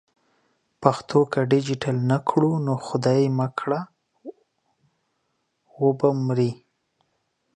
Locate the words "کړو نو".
2.29-2.73